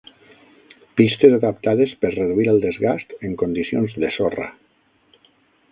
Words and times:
Pistes 1.01 1.35
adaptades 1.37 1.93
per 2.05 2.11
reduir 2.15 2.49
el 2.55 2.59
desgast 2.65 3.15
en 3.29 3.37
condicions 3.45 3.97
de 4.05 4.13
sorra. 4.19 4.49